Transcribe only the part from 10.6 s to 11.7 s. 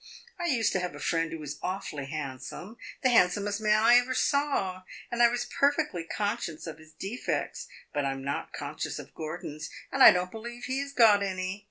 he has got any.